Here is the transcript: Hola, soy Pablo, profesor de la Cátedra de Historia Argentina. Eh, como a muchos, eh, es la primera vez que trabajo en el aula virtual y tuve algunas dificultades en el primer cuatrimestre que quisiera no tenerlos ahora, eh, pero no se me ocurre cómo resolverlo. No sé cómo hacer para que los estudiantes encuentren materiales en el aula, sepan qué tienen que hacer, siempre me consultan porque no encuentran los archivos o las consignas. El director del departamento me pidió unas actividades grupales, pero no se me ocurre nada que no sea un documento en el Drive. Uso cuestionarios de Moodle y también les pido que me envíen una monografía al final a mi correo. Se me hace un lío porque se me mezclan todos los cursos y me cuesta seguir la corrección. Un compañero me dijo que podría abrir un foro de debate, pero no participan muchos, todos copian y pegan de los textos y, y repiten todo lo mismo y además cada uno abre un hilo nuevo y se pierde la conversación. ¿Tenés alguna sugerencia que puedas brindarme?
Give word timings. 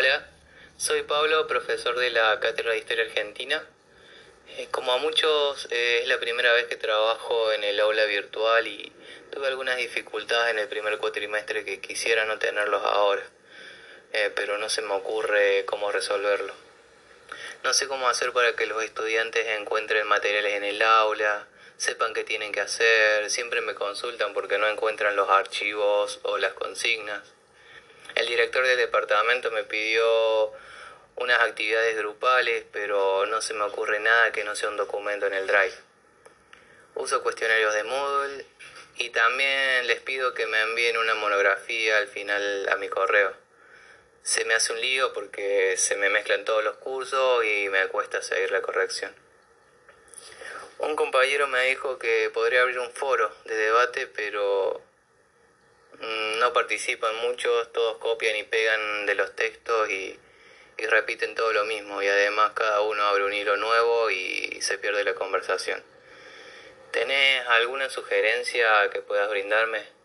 Hola, 0.00 0.24
soy 0.76 1.02
Pablo, 1.02 1.48
profesor 1.48 1.98
de 1.98 2.10
la 2.10 2.38
Cátedra 2.38 2.70
de 2.70 2.78
Historia 2.78 3.02
Argentina. 3.02 3.60
Eh, 4.56 4.68
como 4.70 4.92
a 4.92 4.98
muchos, 4.98 5.66
eh, 5.72 6.02
es 6.02 6.08
la 6.08 6.20
primera 6.20 6.52
vez 6.52 6.66
que 6.66 6.76
trabajo 6.76 7.50
en 7.50 7.64
el 7.64 7.80
aula 7.80 8.04
virtual 8.04 8.64
y 8.68 8.92
tuve 9.32 9.48
algunas 9.48 9.76
dificultades 9.76 10.52
en 10.52 10.60
el 10.60 10.68
primer 10.68 10.98
cuatrimestre 10.98 11.64
que 11.64 11.80
quisiera 11.80 12.26
no 12.26 12.38
tenerlos 12.38 12.80
ahora, 12.84 13.24
eh, 14.12 14.30
pero 14.36 14.56
no 14.58 14.68
se 14.68 14.82
me 14.82 14.94
ocurre 14.94 15.64
cómo 15.64 15.90
resolverlo. 15.90 16.54
No 17.64 17.74
sé 17.74 17.88
cómo 17.88 18.08
hacer 18.08 18.32
para 18.32 18.54
que 18.54 18.66
los 18.66 18.80
estudiantes 18.84 19.48
encuentren 19.58 20.06
materiales 20.06 20.54
en 20.54 20.62
el 20.62 20.80
aula, 20.80 21.48
sepan 21.76 22.14
qué 22.14 22.22
tienen 22.22 22.52
que 22.52 22.60
hacer, 22.60 23.28
siempre 23.30 23.62
me 23.62 23.74
consultan 23.74 24.32
porque 24.32 24.58
no 24.58 24.68
encuentran 24.68 25.16
los 25.16 25.28
archivos 25.28 26.20
o 26.22 26.38
las 26.38 26.52
consignas. 26.52 27.37
El 28.14 28.26
director 28.26 28.66
del 28.66 28.78
departamento 28.78 29.50
me 29.50 29.64
pidió 29.64 30.52
unas 31.16 31.40
actividades 31.40 31.96
grupales, 31.96 32.64
pero 32.72 33.26
no 33.26 33.40
se 33.40 33.54
me 33.54 33.64
ocurre 33.64 34.00
nada 34.00 34.32
que 34.32 34.44
no 34.44 34.54
sea 34.54 34.68
un 34.68 34.76
documento 34.76 35.26
en 35.26 35.34
el 35.34 35.46
Drive. 35.46 35.74
Uso 36.94 37.22
cuestionarios 37.22 37.74
de 37.74 37.84
Moodle 37.84 38.46
y 38.96 39.10
también 39.10 39.86
les 39.86 40.00
pido 40.00 40.34
que 40.34 40.46
me 40.46 40.60
envíen 40.60 40.96
una 40.96 41.14
monografía 41.14 41.98
al 41.98 42.08
final 42.08 42.68
a 42.70 42.76
mi 42.76 42.88
correo. 42.88 43.32
Se 44.22 44.44
me 44.44 44.54
hace 44.54 44.72
un 44.72 44.80
lío 44.80 45.12
porque 45.12 45.76
se 45.76 45.96
me 45.96 46.10
mezclan 46.10 46.44
todos 46.44 46.62
los 46.64 46.76
cursos 46.76 47.44
y 47.44 47.68
me 47.68 47.86
cuesta 47.88 48.20
seguir 48.22 48.50
la 48.50 48.62
corrección. 48.62 49.14
Un 50.78 50.94
compañero 50.96 51.48
me 51.48 51.64
dijo 51.66 51.98
que 51.98 52.30
podría 52.32 52.62
abrir 52.62 52.78
un 52.78 52.92
foro 52.92 53.32
de 53.44 53.56
debate, 53.56 54.06
pero 54.06 54.80
no 56.38 56.52
participan 56.52 57.14
muchos, 57.16 57.72
todos 57.72 57.98
copian 57.98 58.36
y 58.36 58.44
pegan 58.44 59.06
de 59.06 59.14
los 59.14 59.34
textos 59.34 59.90
y, 59.90 60.18
y 60.78 60.86
repiten 60.86 61.34
todo 61.34 61.52
lo 61.52 61.64
mismo 61.64 62.02
y 62.02 62.06
además 62.06 62.52
cada 62.54 62.80
uno 62.82 63.02
abre 63.02 63.24
un 63.24 63.34
hilo 63.34 63.56
nuevo 63.56 64.10
y 64.10 64.60
se 64.62 64.78
pierde 64.78 65.04
la 65.04 65.14
conversación. 65.14 65.82
¿Tenés 66.92 67.46
alguna 67.48 67.90
sugerencia 67.90 68.88
que 68.90 69.02
puedas 69.02 69.28
brindarme? 69.28 69.97